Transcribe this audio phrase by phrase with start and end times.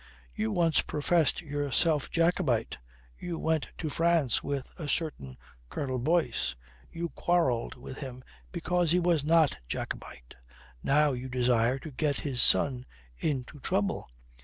[0.33, 2.79] "You once professed yourself Jacobite.
[3.19, 5.37] You went to France with a certain
[5.69, 6.55] Colonel Boyce.
[6.91, 10.33] You quarrelled with him because he was not Jacobite.
[10.81, 12.87] Now you desire to get his son
[13.19, 14.07] into trouble.